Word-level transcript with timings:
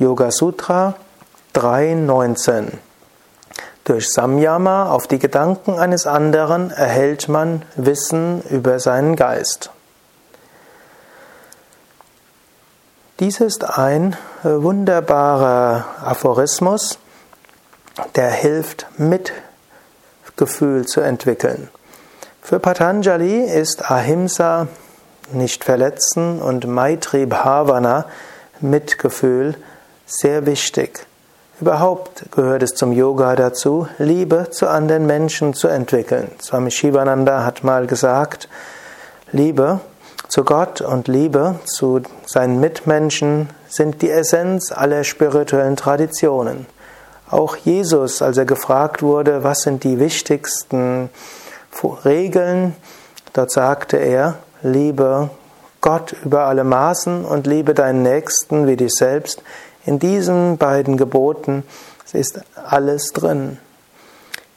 Yoga 0.00 0.30
Sutra 0.30 0.94
3.19 1.54 2.68
Durch 3.82 4.08
Samyama 4.12 4.90
auf 4.90 5.08
die 5.08 5.18
Gedanken 5.18 5.76
eines 5.76 6.06
anderen 6.06 6.70
erhält 6.70 7.28
man 7.28 7.62
Wissen 7.74 8.40
über 8.42 8.78
seinen 8.78 9.16
Geist. 9.16 9.70
Dies 13.18 13.40
ist 13.40 13.76
ein 13.76 14.16
wunderbarer 14.44 15.84
Aphorismus, 16.04 17.00
der 18.14 18.30
hilft, 18.30 18.86
Mitgefühl 18.98 20.86
zu 20.86 21.00
entwickeln. 21.00 21.70
Für 22.40 22.60
Patanjali 22.60 23.40
ist 23.40 23.90
Ahimsa, 23.90 24.68
nicht 25.32 25.64
verletzen, 25.64 26.40
und 26.40 26.68
Maitri 26.68 27.26
Bhavana, 27.26 28.04
Mitgefühl, 28.60 29.56
sehr 30.08 30.46
wichtig. 30.46 31.06
Überhaupt 31.60 32.32
gehört 32.32 32.62
es 32.62 32.70
zum 32.74 32.92
Yoga 32.92 33.36
dazu, 33.36 33.88
Liebe 33.98 34.48
zu 34.50 34.68
anderen 34.68 35.06
Menschen 35.06 35.54
zu 35.54 35.68
entwickeln. 35.68 36.30
Swami 36.40 36.70
Shivananda 36.70 37.44
hat 37.44 37.62
mal 37.62 37.86
gesagt, 37.86 38.48
Liebe 39.32 39.80
zu 40.28 40.44
Gott 40.44 40.80
und 40.80 41.08
Liebe 41.08 41.56
zu 41.64 42.00
seinen 42.24 42.60
Mitmenschen 42.60 43.50
sind 43.68 44.02
die 44.02 44.10
Essenz 44.10 44.72
aller 44.72 45.04
spirituellen 45.04 45.76
Traditionen. 45.76 46.66
Auch 47.28 47.56
Jesus, 47.56 48.22
als 48.22 48.38
er 48.38 48.46
gefragt 48.46 49.02
wurde, 49.02 49.44
was 49.44 49.60
sind 49.60 49.84
die 49.84 49.98
wichtigsten 49.98 51.10
Regeln, 52.04 52.74
dort 53.34 53.50
sagte 53.50 53.98
er, 53.98 54.38
liebe 54.62 55.28
Gott 55.80 56.14
über 56.24 56.46
alle 56.46 56.64
Maßen 56.64 57.24
und 57.24 57.46
liebe 57.46 57.74
deinen 57.74 58.02
Nächsten 58.02 58.66
wie 58.66 58.76
dich 58.76 58.94
selbst. 58.94 59.42
In 59.88 59.98
diesen 59.98 60.58
beiden 60.58 60.98
Geboten 60.98 61.64
ist 62.12 62.42
alles 62.62 63.14
drin. 63.14 63.56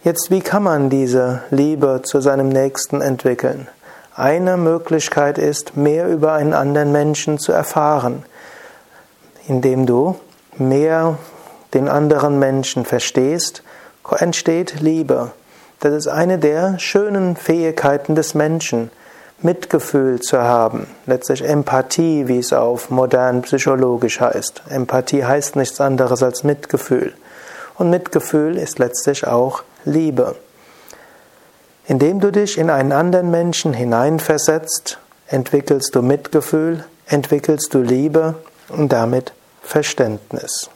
Jetzt, 0.04 0.30
wie 0.30 0.42
kann 0.42 0.62
man 0.62 0.90
diese 0.90 1.42
Liebe 1.52 2.02
zu 2.04 2.20
seinem 2.20 2.50
Nächsten 2.50 3.00
entwickeln? 3.00 3.70
Eine 4.14 4.58
Möglichkeit 4.58 5.38
ist, 5.38 5.78
mehr 5.78 6.10
über 6.10 6.34
einen 6.34 6.52
anderen 6.52 6.92
Menschen 6.92 7.40
zu 7.40 7.54
erfahren, 7.54 8.26
indem 9.48 9.86
du 9.86 10.20
mehr 10.58 11.18
den 11.74 11.88
anderen 11.88 12.38
Menschen 12.38 12.84
verstehst, 12.84 13.64
entsteht 14.18 14.82
Liebe. 14.82 15.32
Das 15.80 15.94
ist 15.94 16.08
eine 16.10 16.40
der 16.40 16.78
schönen 16.78 17.38
Fähigkeiten 17.38 18.16
des 18.16 18.34
Menschen, 18.34 18.92
Mitgefühl 19.44 20.20
zu 20.20 20.42
haben. 20.42 20.88
Letztlich 21.06 21.44
Empathie, 21.44 22.28
wie 22.28 22.40
es 22.40 22.54
auf 22.54 22.90
modern 22.90 23.42
psychologisch 23.42 24.20
heißt. 24.20 24.64
Empathie 24.70 25.26
heißt 25.26 25.56
nichts 25.56 25.82
anderes 25.82 26.24
als 26.24 26.44
Mitgefühl. 26.44 27.14
Und 27.78 27.90
Mitgefühl 27.90 28.58
ist 28.58 28.80
letztlich 28.80 29.26
auch 29.26 29.64
Liebe. 29.86 30.36
Indem 31.88 32.20
du 32.20 32.32
dich 32.32 32.58
in 32.58 32.70
einen 32.70 32.92
anderen 32.92 33.32
Menschen 33.32 33.74
hineinversetzt, 33.74 35.00
entwickelst 35.28 35.96
du 35.96 36.02
Mitgefühl, 36.02 36.86
entwickelst 37.08 37.74
du 37.74 37.80
Liebe 37.80 38.36
und 38.70 38.92
damit 38.94 39.34
Verständnis. 39.62 40.70